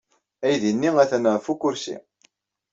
Aydi-nni 0.45 0.89
atan 1.03 1.29
ɣef 1.33 1.45
ukersi. 1.53 1.97